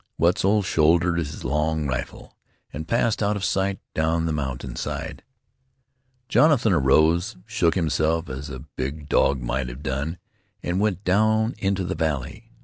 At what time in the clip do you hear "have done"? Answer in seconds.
9.69-10.17